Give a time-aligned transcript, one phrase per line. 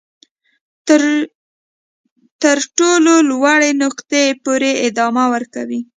[0.87, 1.01] تر
[2.41, 5.79] تر ټولو لوړې نقطې پورې ادامه ورکوي.